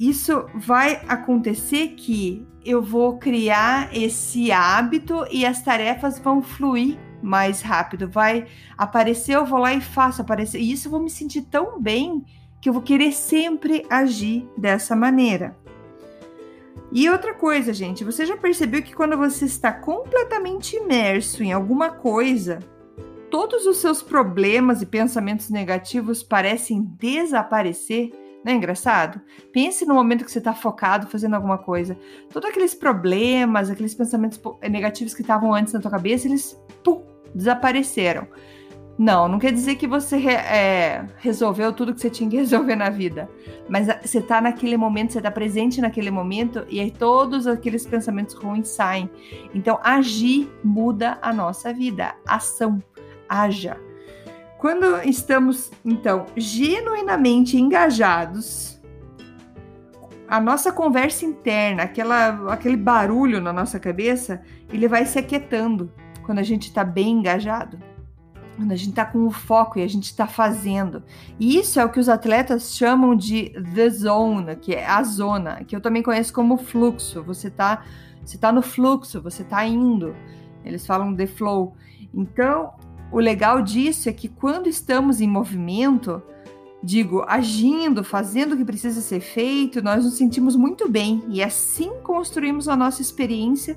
isso 0.10 0.46
vai 0.56 1.02
acontecer 1.08 1.90
que 1.90 2.46
eu 2.66 2.82
vou 2.82 3.18
criar 3.18 3.90
esse 3.96 4.52
hábito 4.52 5.26
e 5.32 5.46
as 5.46 5.62
tarefas 5.62 6.20
vão 6.20 6.42
fluir 6.42 6.98
mais 7.22 7.62
rápido. 7.62 8.10
Vai 8.10 8.48
aparecer, 8.78 9.36
eu 9.36 9.46
vou 9.46 9.60
lá 9.60 9.74
e 9.74 9.82
faço 9.82 10.22
aparecer. 10.22 10.60
E 10.60 10.72
isso 10.72 10.88
eu 10.88 10.92
vou 10.92 11.02
me 11.02 11.10
sentir 11.10 11.44
tão 11.44 11.82
bem 11.82 12.26
que 12.62 12.70
eu 12.70 12.74
vou 12.74 12.82
querer 12.82 13.12
sempre 13.12 13.86
agir 13.90 14.48
dessa 14.58 14.96
maneira. 14.96 15.56
E 16.92 17.10
outra 17.10 17.34
coisa, 17.34 17.74
gente, 17.74 18.04
você 18.04 18.26
já 18.26 18.38
percebeu 18.38 18.82
que 18.82 18.94
quando 18.94 19.18
você 19.18 19.46
está 19.46 19.72
completamente 19.72 20.76
imerso 20.76 21.44
em 21.44 21.52
alguma 21.52 21.90
coisa, 21.90 22.60
todos 23.32 23.66
os 23.66 23.78
seus 23.78 24.04
problemas 24.04 24.82
e 24.82 24.86
pensamentos 24.86 25.50
negativos 25.50 26.22
parecem 26.22 26.84
desaparecer? 27.00 28.23
Não 28.44 28.52
é 28.52 28.56
engraçado? 28.56 29.22
Pense 29.52 29.86
no 29.86 29.94
momento 29.94 30.26
que 30.26 30.32
você 30.32 30.40
está 30.40 30.54
focado 30.54 31.08
fazendo 31.08 31.36
alguma 31.36 31.58
coisa. 31.58 31.98
Todos 32.32 32.50
aqueles 32.50 32.76
problemas, 32.76 33.70
aqueles 33.70 33.96
pensamentos 33.96 34.40
negativos 34.70 35.14
que 35.14 35.22
estavam 35.22 35.54
antes 35.54 35.74
na 35.74 35.80
tua 35.80 35.92
cabeça, 35.92 36.28
eles 36.28 36.62
pum, 36.84 37.04
desapareceram. 37.34 38.28
Não, 38.98 39.28
não 39.28 39.40
quer 39.40 39.52
dizer 39.52 39.76
que 39.76 39.88
você 39.88 40.18
é, 40.28 41.08
resolveu 41.18 41.74
tudo 41.74 41.96
que 41.96 42.02
você 42.02 42.10
tinha 42.10 42.30
que 42.30 42.38
resolver 42.38 42.76
na 42.76 42.90
vida. 42.90 43.30
Mas 43.68 43.88
você 44.02 44.20
está 44.20 44.40
naquele 44.40 44.78
momento, 44.78 45.14
você 45.14 45.18
está 45.20 45.32
presente 45.32 45.82
naquele 45.82 46.12
momento 46.12 46.66
e 46.70 46.80
aí 46.80 46.92
todos 46.92 47.48
aqueles 47.48 47.86
pensamentos 47.86 48.36
ruins 48.36 48.68
saem. 48.68 49.10
Então, 49.54 49.80
agir 49.84 50.50
muda 50.64 51.18
a 51.22 51.34
nossa 51.34 51.74
vida. 51.74 52.14
Ação, 52.28 52.84
haja. 53.28 53.78
Quando 54.64 55.04
estamos, 55.04 55.70
então, 55.84 56.26
genuinamente 56.38 57.58
engajados, 57.58 58.80
a 60.26 60.40
nossa 60.40 60.72
conversa 60.72 61.26
interna, 61.26 61.84
aquela, 61.84 62.50
aquele 62.54 62.78
barulho 62.78 63.42
na 63.42 63.52
nossa 63.52 63.78
cabeça, 63.78 64.42
ele 64.70 64.88
vai 64.88 65.06
se 65.06 65.20
aquietando 65.20 65.92
quando 66.26 66.40
a 66.40 66.44
gente 66.44 66.70
está 66.70 66.82
bem 66.82 67.10
engajado, 67.20 67.78
quando 68.56 68.72
a 68.72 68.78
gente 68.78 68.92
está 68.92 69.04
com 69.04 69.28
o 69.28 69.32
foco 69.32 69.80
e 69.80 69.84
a 69.84 69.88
gente 69.90 70.06
está 70.06 70.28
fazendo. 70.28 71.04
E 71.38 71.58
isso 71.58 71.78
é 71.78 71.84
o 71.84 71.90
que 71.90 72.00
os 72.00 72.08
atletas 72.08 72.74
chamam 72.74 73.18
de 73.18 73.50
the 73.76 73.90
zone, 73.90 74.56
que 74.56 74.74
é 74.74 74.88
a 74.88 75.04
zona, 75.04 75.62
que 75.66 75.76
eu 75.76 75.82
também 75.82 76.02
conheço 76.02 76.32
como 76.32 76.56
fluxo. 76.56 77.22
Você 77.24 77.50
está 77.50 77.84
você 78.24 78.38
tá 78.38 78.50
no 78.50 78.62
fluxo, 78.62 79.22
você 79.22 79.42
está 79.42 79.66
indo. 79.66 80.16
Eles 80.64 80.88
falam 80.88 81.14
the 81.14 81.28
flow. 81.28 81.76
Então, 82.14 82.76
o 83.14 83.20
legal 83.20 83.62
disso 83.62 84.10
é 84.10 84.12
que 84.12 84.28
quando 84.28 84.68
estamos 84.68 85.22
em 85.22 85.28
movimento, 85.28 86.20
digo, 86.82 87.24
agindo, 87.28 88.04
fazendo 88.04 88.54
o 88.54 88.58
que 88.58 88.66
precisa 88.66 89.02
ser 89.02 89.20
feito, 89.20 89.84
nós 89.84 90.04
nos 90.04 90.16
sentimos 90.16 90.56
muito 90.56 90.90
bem 90.90 91.24
e 91.30 91.44
assim 91.44 91.92
construímos 92.02 92.68
a 92.68 92.76
nossa 92.76 93.04
experiência 93.04 93.76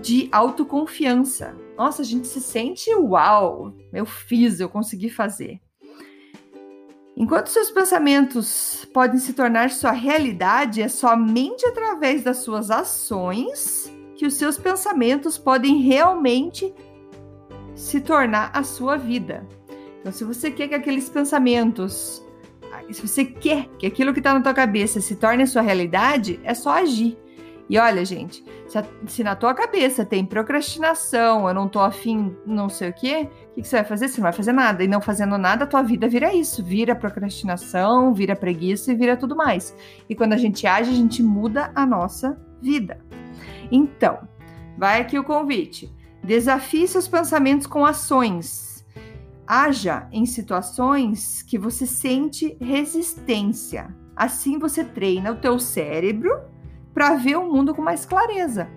de 0.00 0.28
autoconfiança. 0.30 1.52
Nossa, 1.76 2.02
a 2.02 2.04
gente 2.04 2.28
se 2.28 2.40
sente 2.40 2.94
uau, 2.94 3.74
eu 3.92 4.06
fiz, 4.06 4.60
eu 4.60 4.68
consegui 4.68 5.10
fazer. 5.10 5.60
Enquanto 7.16 7.48
seus 7.48 7.72
pensamentos 7.72 8.86
podem 8.94 9.18
se 9.18 9.32
tornar 9.32 9.70
sua 9.70 9.90
realidade, 9.90 10.80
é 10.80 10.86
somente 10.86 11.66
através 11.66 12.22
das 12.22 12.36
suas 12.36 12.70
ações 12.70 13.92
que 14.16 14.24
os 14.24 14.34
seus 14.34 14.56
pensamentos 14.56 15.36
podem 15.36 15.78
realmente 15.78 16.72
se 17.78 18.00
tornar 18.00 18.50
a 18.52 18.62
sua 18.64 18.96
vida. 18.96 19.46
Então, 20.00 20.10
se 20.10 20.24
você 20.24 20.50
quer 20.50 20.68
que 20.68 20.74
aqueles 20.74 21.08
pensamentos, 21.08 22.22
se 22.90 23.00
você 23.00 23.24
quer 23.24 23.68
que 23.78 23.86
aquilo 23.86 24.12
que 24.12 24.18
está 24.18 24.34
na 24.34 24.40
tua 24.40 24.52
cabeça 24.52 25.00
se 25.00 25.14
torne 25.14 25.44
a 25.44 25.46
sua 25.46 25.62
realidade, 25.62 26.40
é 26.42 26.54
só 26.54 26.70
agir. 26.70 27.16
E 27.70 27.78
olha, 27.78 28.04
gente, 28.04 28.42
se, 28.66 28.78
a, 28.78 28.84
se, 29.06 29.22
na 29.22 29.36
tua 29.36 29.54
cabeça 29.54 30.04
tem 30.04 30.24
procrastinação, 30.24 31.46
eu 31.46 31.54
não 31.54 31.68
tô 31.68 31.80
afim, 31.80 32.34
não 32.46 32.68
sei 32.68 32.88
o 32.88 32.92
quê, 32.92 33.28
o 33.50 33.54
que, 33.54 33.62
que, 33.62 33.68
você 33.68 33.76
vai 33.76 33.84
fazer? 33.84 34.08
Você 34.08 34.16
não 34.16 34.22
vai 34.22 34.32
fazer 34.32 34.52
nada. 34.52 34.82
E 34.82 34.88
não 34.88 35.00
fazendo 35.00 35.36
nada, 35.36 35.64
a 35.64 35.66
tua 35.66 35.82
vida 35.82 36.08
vira 36.08 36.34
isso. 36.34 36.64
Vira 36.64 36.96
procrastinação, 36.96 38.14
vira 38.14 38.34
preguiça 38.34 38.90
e 38.90 38.96
vira 38.96 39.16
tudo 39.16 39.36
mais. 39.36 39.76
E 40.08 40.14
quando 40.14 40.32
a 40.32 40.38
gente 40.38 40.66
age, 40.66 40.90
a 40.90 40.94
gente 40.94 41.22
muda 41.22 41.70
a 41.74 41.84
nossa 41.84 42.40
vida. 42.60 42.98
Então, 43.70 44.18
vai 44.76 45.00
aqui 45.00 45.18
o 45.18 45.24
convite. 45.24 45.92
Desafie 46.28 46.86
seus 46.86 47.08
pensamentos 47.08 47.66
com 47.66 47.86
ações. 47.86 48.84
Haja 49.46 50.06
em 50.12 50.26
situações 50.26 51.42
que 51.42 51.56
você 51.56 51.86
sente 51.86 52.54
resistência. 52.60 53.96
Assim 54.14 54.58
você 54.58 54.84
treina 54.84 55.32
o 55.32 55.36
teu 55.36 55.58
cérebro 55.58 56.38
para 56.92 57.16
ver 57.16 57.36
o 57.36 57.50
mundo 57.50 57.74
com 57.74 57.80
mais 57.80 58.04
clareza. 58.04 58.68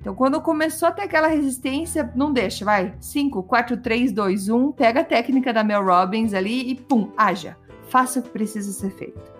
Então, 0.00 0.14
quando 0.14 0.40
começou 0.40 0.88
a 0.88 0.92
ter 0.92 1.02
aquela 1.02 1.28
resistência, 1.28 2.10
não 2.16 2.32
deixa, 2.32 2.64
vai. 2.64 2.94
5, 2.98 3.42
4, 3.42 3.76
3, 3.76 4.10
2, 4.10 4.48
1, 4.48 4.72
pega 4.72 5.00
a 5.00 5.04
técnica 5.04 5.52
da 5.52 5.62
Mel 5.62 5.84
Robbins 5.84 6.32
ali 6.32 6.70
e 6.70 6.74
pum, 6.74 7.12
haja. 7.18 7.54
Faça 7.90 8.20
o 8.20 8.22
que 8.22 8.30
precisa 8.30 8.72
ser 8.72 8.92
feito. 8.92 9.30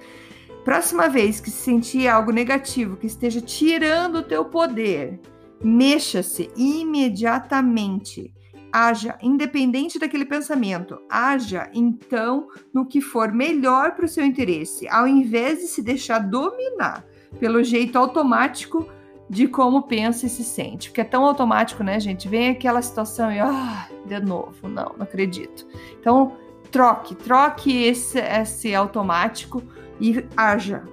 Próxima 0.67 1.09
vez 1.09 1.41
que 1.41 1.51
se 1.51 1.63
sentir 1.63 2.09
algo 2.09 2.31
negativo 2.31 2.99
que 2.99 3.07
esteja 3.07 3.41
tirando 3.41 4.17
o 4.17 4.23
teu 4.23 4.45
poder, 4.45 5.19
mexa-se 5.63 6.51
imediatamente. 6.57 8.33
Haja 8.73 9.19
independente 9.23 9.99
daquele 9.99 10.25
pensamento. 10.25 10.99
Haja 11.11 11.69
então 11.75 12.49
no 12.73 12.87
que 12.87 13.01
for 13.01 13.31
melhor 13.31 13.95
para 13.95 14.07
o 14.07 14.09
seu 14.09 14.25
interesse, 14.25 14.89
ao 14.89 15.07
invés 15.07 15.59
de 15.59 15.67
se 15.67 15.83
deixar 15.83 16.19
dominar 16.21 17.05
pelo 17.39 17.63
jeito 17.63 17.99
automático 17.99 18.89
de 19.29 19.47
como 19.47 19.83
pensa 19.83 20.27
e 20.27 20.29
se 20.29 20.45
sente. 20.45 20.89
Porque 20.89 21.01
é 21.01 21.05
tão 21.05 21.25
automático, 21.25 21.83
né, 21.83 21.99
gente? 22.01 22.29
Vem 22.29 22.51
aquela 22.51 22.83
situação 22.83 23.31
e, 23.31 23.39
ah, 23.39 23.89
de 24.07 24.21
novo, 24.21 24.69
não, 24.69 24.95
não 24.97 25.03
acredito. 25.03 25.67
Então, 25.99 26.37
troque, 26.71 27.15
troque 27.15 27.85
esse, 27.85 28.19
esse 28.19 28.75
automático 28.75 29.63
e 30.01 30.25
haja. 30.37 30.85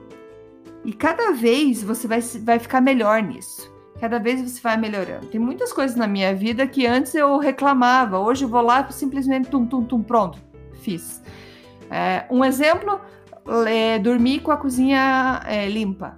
E 0.85 0.93
cada 0.93 1.31
vez 1.31 1.83
você 1.83 2.07
vai, 2.07 2.21
vai 2.21 2.59
ficar 2.59 2.81
melhor 2.81 3.21
nisso. 3.21 3.71
Cada 3.99 4.17
vez 4.17 4.41
você 4.41 4.61
vai 4.61 4.77
melhorando. 4.77 5.27
Tem 5.27 5.39
muitas 5.39 5.73
coisas 5.73 5.95
na 5.97 6.07
minha 6.07 6.33
vida 6.33 6.65
que 6.65 6.87
antes 6.87 7.13
eu 7.15 7.37
reclamava, 7.37 8.19
hoje 8.19 8.45
eu 8.45 8.49
vou 8.49 8.61
lá 8.61 8.89
simplesmente 8.89 9.49
tum, 9.49 9.65
tum, 9.65 9.83
tum, 9.83 10.01
pronto, 10.01 10.39
fiz. 10.81 11.21
É, 11.91 12.25
um 12.29 12.45
exemplo, 12.45 12.99
é, 13.67 13.99
dormir 13.99 14.39
com 14.39 14.51
a 14.51 14.57
cozinha 14.57 15.41
é, 15.45 15.67
limpa. 15.67 16.17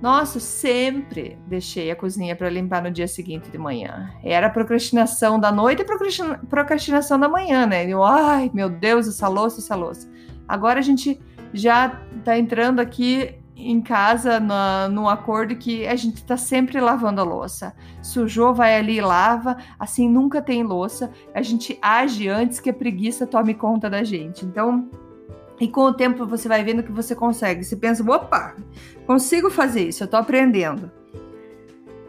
Nossa, 0.00 0.38
sempre 0.38 1.36
deixei 1.48 1.90
a 1.90 1.96
cozinha 1.96 2.36
para 2.36 2.48
limpar 2.48 2.82
no 2.82 2.90
dia 2.90 3.08
seguinte 3.08 3.50
de 3.50 3.58
manhã. 3.58 4.10
Era 4.22 4.48
procrastinação 4.48 5.40
da 5.40 5.50
noite 5.50 5.82
e 5.82 6.46
procrastinação 6.46 7.18
da 7.18 7.28
manhã, 7.28 7.66
né? 7.66 7.84
Eu, 7.84 8.04
ai, 8.04 8.48
meu 8.54 8.70
Deus, 8.70 9.08
essa 9.08 9.26
louça, 9.26 9.58
essa 9.58 9.74
louça. 9.74 10.08
Agora 10.46 10.78
a 10.78 10.82
gente 10.82 11.20
já 11.52 12.00
tá 12.24 12.38
entrando 12.38 12.78
aqui 12.78 13.34
em 13.58 13.80
casa 13.80 14.38
no, 14.38 14.88
num 14.88 15.08
acordo 15.08 15.56
que 15.56 15.86
a 15.86 15.96
gente 15.96 16.16
está 16.16 16.36
sempre 16.36 16.80
lavando 16.80 17.20
a 17.20 17.24
louça. 17.24 17.74
Sujou, 18.00 18.54
vai 18.54 18.76
ali 18.76 18.98
e 18.98 19.00
lava, 19.00 19.56
assim 19.78 20.08
nunca 20.08 20.40
tem 20.40 20.62
louça. 20.62 21.10
A 21.34 21.42
gente 21.42 21.76
age 21.82 22.28
antes 22.28 22.60
que 22.60 22.70
a 22.70 22.74
preguiça 22.74 23.26
tome 23.26 23.54
conta 23.54 23.90
da 23.90 24.04
gente. 24.04 24.44
Então, 24.44 24.88
e 25.60 25.66
com 25.66 25.82
o 25.82 25.92
tempo 25.92 26.24
você 26.24 26.48
vai 26.48 26.62
vendo 26.62 26.84
que 26.84 26.92
você 26.92 27.14
consegue. 27.14 27.64
Você 27.64 27.76
pensa, 27.76 28.08
opa, 28.08 28.54
consigo 29.06 29.50
fazer 29.50 29.88
isso, 29.88 30.04
eu 30.04 30.08
tô 30.08 30.16
aprendendo. 30.16 30.90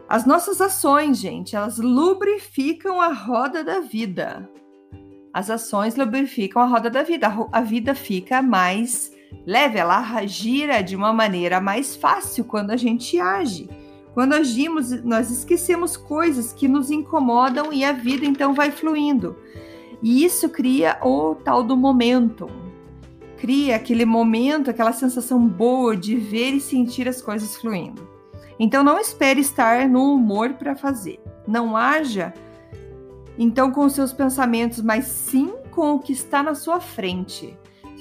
As 0.08 0.24
nossas 0.24 0.60
ações, 0.60 1.18
gente, 1.18 1.54
elas 1.54 1.78
lubrificam 1.78 3.00
a 3.00 3.12
roda 3.12 3.62
da 3.62 3.80
vida. 3.80 4.48
As 5.32 5.50
ações 5.50 5.94
lubrificam 5.96 6.62
a 6.62 6.66
roda 6.66 6.90
da 6.90 7.02
vida. 7.02 7.32
A 7.52 7.60
vida 7.60 7.94
fica 7.94 8.42
mais 8.42 9.12
leve, 9.46 9.78
ela 9.78 10.24
gira 10.26 10.82
de 10.82 10.94
uma 10.96 11.12
maneira 11.12 11.60
mais 11.60 11.96
fácil 11.96 12.44
quando 12.44 12.70
a 12.70 12.76
gente 12.76 13.18
age. 13.18 13.68
Quando 14.12 14.34
agimos, 14.34 14.90
nós 15.04 15.30
esquecemos 15.30 15.96
coisas 15.96 16.52
que 16.52 16.66
nos 16.66 16.90
incomodam 16.90 17.72
e 17.72 17.84
a 17.84 17.92
vida 17.92 18.26
então 18.26 18.54
vai 18.54 18.70
fluindo. 18.70 19.36
E 20.02 20.24
isso 20.24 20.48
cria 20.48 20.98
o 21.02 21.34
tal 21.34 21.62
do 21.62 21.76
momento. 21.76 22.48
Cria 23.38 23.76
aquele 23.76 24.04
momento, 24.04 24.70
aquela 24.70 24.92
sensação 24.92 25.46
boa 25.46 25.96
de 25.96 26.16
ver 26.16 26.52
e 26.52 26.60
sentir 26.60 27.08
as 27.08 27.22
coisas 27.22 27.56
fluindo. 27.56 28.08
Então 28.58 28.82
não 28.82 28.98
espere 28.98 29.40
estar 29.40 29.88
no 29.88 30.12
humor 30.12 30.54
para 30.54 30.76
fazer. 30.76 31.20
Não 31.46 31.76
haja 31.76 32.34
então 33.38 33.70
com 33.70 33.88
seus 33.88 34.12
pensamentos, 34.12 34.82
mas 34.82 35.06
sim 35.06 35.54
com 35.70 35.94
o 35.94 35.98
que 35.98 36.12
está 36.12 36.42
na 36.42 36.54
sua 36.54 36.78
frente. 36.78 37.56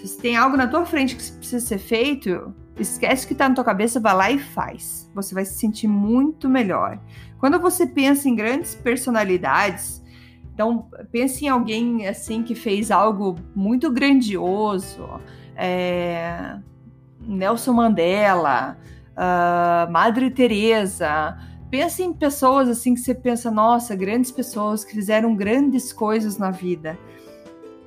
Se 0.06 0.18
tem 0.18 0.36
algo 0.36 0.56
na 0.56 0.68
tua 0.68 0.86
frente 0.86 1.15
que 1.15 1.32
precisa 1.32 1.65
ser 1.65 1.77
feito, 1.77 2.53
esquece 2.77 3.27
que 3.27 3.34
está 3.34 3.48
na 3.50 3.56
tua 3.56 3.63
cabeça, 3.63 4.00
vai 4.00 4.15
lá 4.15 4.32
e 4.32 4.39
faz. 4.39 5.10
Você 5.13 5.34
vai 5.34 5.46
se 5.46 5.60
sentir 5.60 5.88
muito 5.88 6.50
melhor. 6.50 7.00
Quando 7.38 7.60
você 7.60 7.86
pensa 7.86 8.27
em 8.29 8.36
grandes 8.36 8.75
personalidades, 8.75 10.03
então 10.53 10.89
pense 11.12 11.46
em 11.46 11.48
alguém 11.50 12.08
assim 12.08 12.44
que 12.44 12.56
fez 12.56 12.91
algo 12.91 13.36
muito 13.56 13.91
grandioso, 13.91 15.08
é, 15.56 16.58
Nelson 17.22 17.74
Mandela, 17.74 18.77
uh, 19.12 19.91
Madre 19.91 20.32
Teresa, 20.32 21.38
Pensa 21.70 22.01
em 22.01 22.12
pessoas 22.12 22.68
assim 22.68 22.96
que 22.96 23.00
você 23.00 23.13
pensa, 23.13 23.51
nossa, 23.51 23.96
grandes 23.96 24.32
pessoas 24.32 24.84
que 24.84 24.91
fizeram 24.91 25.36
grandes 25.36 25.94
coisas 25.94 26.38
na 26.38 26.50
vida. 26.50 26.98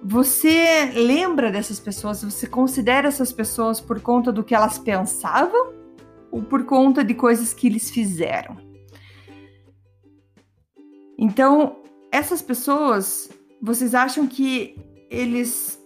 Você 0.05 0.91
lembra 0.95 1.53
dessas 1.53 1.79
pessoas? 1.79 2.25
Você 2.25 2.49
considera 2.49 3.07
essas 3.07 3.33
pessoas 3.33 3.81
por 3.81 4.01
conta 4.01 4.33
do 4.33 4.43
que 4.43 4.53
elas 4.53 4.77
pensavam 4.77 5.73
ou 6.29 6.43
por 6.43 6.65
conta 6.65 7.05
de 7.05 7.15
coisas 7.15 7.55
que 7.55 7.69
eles 7.69 7.89
fizeram? 7.89 8.57
Então, 11.17 11.77
essas 12.11 12.43
pessoas, 12.43 13.31
vocês 13.63 13.95
acham 13.95 14.27
que 14.27 14.77
eles 15.09 15.81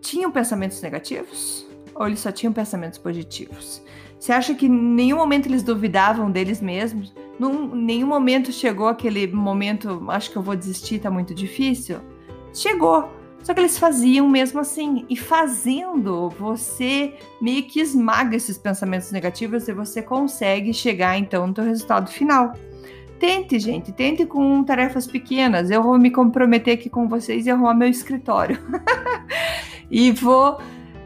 tinham 0.00 0.30
pensamentos 0.30 0.80
negativos 0.80 1.66
ou 1.92 2.06
eles 2.06 2.20
só 2.20 2.30
tinham 2.30 2.52
pensamentos 2.52 3.00
positivos? 3.00 3.82
Você 4.16 4.30
acha 4.30 4.54
que 4.54 4.66
em 4.66 4.70
nenhum 4.70 5.16
momento 5.16 5.46
eles 5.46 5.64
duvidavam 5.64 6.30
deles 6.30 6.60
mesmos? 6.60 7.12
Num 7.36 7.74
nenhum 7.74 8.06
momento 8.06 8.52
chegou 8.52 8.86
aquele 8.86 9.26
momento, 9.26 10.08
acho 10.08 10.30
que 10.30 10.36
eu 10.36 10.42
vou 10.42 10.54
desistir, 10.54 11.00
tá 11.00 11.10
muito 11.10 11.34
difícil? 11.34 12.13
Chegou. 12.54 13.10
Só 13.42 13.52
que 13.52 13.60
eles 13.60 13.76
faziam 13.76 14.26
mesmo 14.26 14.60
assim. 14.60 15.04
E 15.10 15.16
fazendo, 15.16 16.30
você 16.30 17.14
meio 17.42 17.64
que 17.64 17.80
esmaga 17.80 18.36
esses 18.36 18.56
pensamentos 18.56 19.12
negativos 19.12 19.68
e 19.68 19.72
você 19.72 20.00
consegue 20.00 20.72
chegar 20.72 21.18
então 21.18 21.46
no 21.46 21.52
teu 21.52 21.64
resultado 21.64 22.10
final. 22.10 22.54
Tente, 23.18 23.58
gente, 23.58 23.92
tente 23.92 24.24
com 24.24 24.64
tarefas 24.64 25.06
pequenas. 25.06 25.70
Eu 25.70 25.82
vou 25.82 25.98
me 25.98 26.10
comprometer 26.10 26.74
aqui 26.74 26.88
com 26.88 27.06
vocês 27.06 27.44
e 27.44 27.50
arrumar 27.50 27.74
meu 27.74 27.88
escritório. 27.88 28.58
e 29.90 30.10
vou 30.10 30.58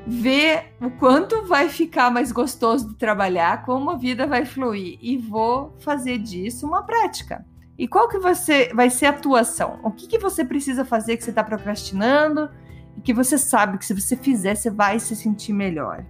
ver 0.06 0.72
o 0.80 0.90
quanto 0.90 1.44
vai 1.44 1.68
ficar 1.68 2.10
mais 2.10 2.30
gostoso 2.30 2.88
de 2.88 2.94
trabalhar, 2.94 3.64
como 3.64 3.90
a 3.90 3.96
vida 3.96 4.26
vai 4.26 4.44
fluir 4.44 4.96
e 5.02 5.16
vou 5.16 5.74
fazer 5.80 6.18
disso 6.18 6.66
uma 6.66 6.82
prática. 6.82 7.44
E 7.78 7.86
qual 7.86 8.08
que 8.08 8.18
você 8.18 8.72
vai 8.74 8.90
ser 8.90 9.06
a 9.06 9.12
tua 9.12 9.40
ação? 9.40 9.78
O 9.84 9.92
que, 9.92 10.08
que 10.08 10.18
você 10.18 10.44
precisa 10.44 10.84
fazer 10.84 11.16
que 11.16 11.22
você 11.22 11.30
está 11.30 11.44
procrastinando 11.44 12.50
e 12.96 13.00
que 13.00 13.14
você 13.14 13.38
sabe 13.38 13.78
que 13.78 13.86
se 13.86 13.94
você 13.94 14.16
fizer 14.16 14.56
você 14.56 14.68
vai 14.68 14.98
se 14.98 15.14
sentir 15.14 15.52
melhor? 15.52 16.04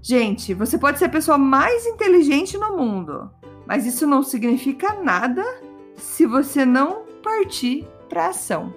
Gente, 0.00 0.54
você 0.54 0.78
pode 0.78 1.00
ser 1.00 1.06
a 1.06 1.08
pessoa 1.08 1.36
mais 1.36 1.84
inteligente 1.84 2.56
no 2.56 2.76
mundo, 2.76 3.28
mas 3.66 3.84
isso 3.84 4.06
não 4.06 4.22
significa 4.22 4.94
nada 5.02 5.44
se 5.96 6.24
você 6.24 6.64
não 6.64 7.04
partir 7.24 7.84
para 8.08 8.28
ação. 8.28 8.72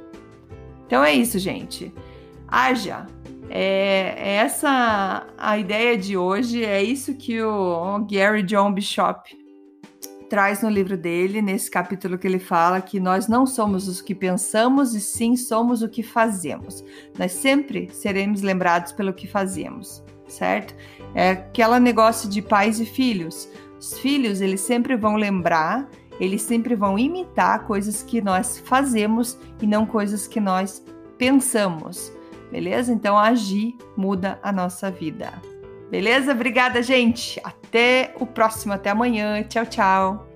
Então 0.88 1.03
é 1.03 1.13
isso, 1.13 1.38
gente. 1.38 1.93
Haja, 2.47 3.05
é, 3.47 4.15
é, 4.17 4.36
essa 4.38 5.27
a 5.38 5.58
ideia 5.60 5.95
de 5.95 6.17
hoje, 6.17 6.65
é 6.65 6.82
isso 6.82 7.13
que 7.13 7.39
o 7.39 7.99
Gary 8.10 8.41
John 8.41 8.73
Bishop 8.73 9.38
traz 10.30 10.62
no 10.62 10.70
livro 10.70 10.96
dele, 10.96 11.42
nesse 11.42 11.70
capítulo 11.70 12.18
que 12.18 12.28
ele 12.28 12.39
fala 12.39 12.82
que 12.82 13.00
nós 13.00 13.28
não 13.28 13.46
somos 13.46 13.88
os 13.88 14.02
que 14.02 14.13
pensamos 14.13 14.94
e 14.94 15.02
sim 15.02 15.36
somos 15.36 15.82
o 15.82 15.89
que 15.89 16.04
fazemos. 16.04 16.84
Nós 17.18 17.32
sempre 17.32 17.89
seremos 17.92 18.42
lembrados 18.42 18.92
pelo 18.92 19.13
que 19.13 19.28
fazemos, 19.28 20.04
certo? 20.28 20.76
É 21.15 21.32
aquele 21.32 21.80
negócio 21.80 22.30
de 22.30 22.42
pais 22.42 22.80
e 22.80 22.86
filhos. 22.86 23.50
Os 23.80 23.98
filhos, 24.00 24.39
eles 24.39 24.62
sempre 24.62 24.96
vão 24.96 25.15
lembrar, 25.15 25.89
eles 26.20 26.42
sempre 26.42 26.76
vão 26.76 27.00
imitar 27.00 27.65
coisas 27.65 28.04
que 28.04 28.22
nós 28.22 28.60
fazemos 28.60 29.38
e 29.62 29.68
não 29.68 29.86
coisas 29.86 30.28
que 30.28 30.39
nós 30.39 30.84
pensamos 31.18 32.13
beleza? 32.52 32.92
Então 32.92 33.18
agir 33.18 33.76
muda 33.96 34.39
a 34.42 34.52
nossa 34.52 34.89
vida. 34.92 35.32
Beleza? 35.89 36.34
Obrigada, 36.34 36.84
gente. 36.84 37.41
Até 37.43 38.13
o 38.19 38.25
próximo, 38.25 38.73
até 38.73 38.91
amanhã. 38.91 39.43
Tchau, 39.43 39.65
tchau. 39.65 40.28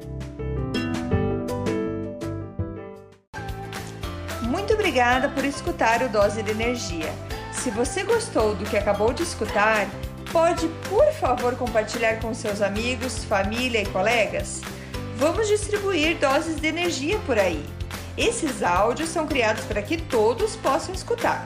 Muito 4.42 4.74
obrigada 4.74 5.30
por 5.30 5.46
escutar 5.46 6.02
o 6.02 6.10
Dose 6.10 6.42
de 6.42 6.52
Energia. 6.52 7.12
Se 7.52 7.70
você 7.70 8.04
gostou 8.04 8.56
do 8.56 8.66
que 8.66 8.76
acabou 8.76 9.14
de 9.14 9.24
escutar, 9.24 9.88
pode, 10.32 10.68
por 10.90 11.12
favor, 11.14 11.56
compartilhar 11.56 12.20
com 12.20 12.34
seus 12.34 12.62
amigos, 12.62 13.24
família 13.24 13.82
e 13.82 13.86
colegas? 13.86 14.62
Vamos 15.18 15.48
distribuir 15.48 16.18
doses 16.18 16.60
de 16.60 16.68
energia 16.68 17.20
por 17.26 17.38
aí. 17.38 17.64
Esses 18.18 18.64
áudios 18.64 19.10
são 19.10 19.28
criados 19.28 19.64
para 19.66 19.82
que 19.82 19.98
todos 19.98 20.56
possam 20.56 20.94
escutar 20.94 21.46